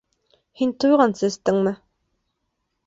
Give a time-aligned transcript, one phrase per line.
[0.61, 1.77] —Һин туйғансы эстеңме?